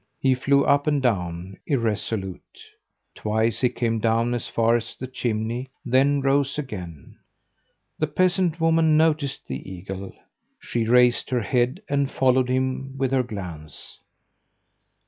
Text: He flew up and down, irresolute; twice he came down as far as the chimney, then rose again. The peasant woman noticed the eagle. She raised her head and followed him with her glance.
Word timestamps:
He 0.19 0.33
flew 0.33 0.63
up 0.65 0.87
and 0.87 0.99
down, 0.99 1.57
irresolute; 1.67 2.59
twice 3.13 3.61
he 3.61 3.69
came 3.69 3.99
down 3.99 4.33
as 4.33 4.47
far 4.47 4.75
as 4.75 4.95
the 4.95 5.05
chimney, 5.05 5.69
then 5.85 6.21
rose 6.21 6.57
again. 6.57 7.17
The 7.99 8.07
peasant 8.07 8.59
woman 8.59 8.97
noticed 8.97 9.45
the 9.47 9.61
eagle. 9.71 10.11
She 10.59 10.87
raised 10.87 11.29
her 11.29 11.41
head 11.41 11.83
and 11.87 12.09
followed 12.09 12.49
him 12.49 12.97
with 12.97 13.11
her 13.11 13.21
glance. 13.21 13.99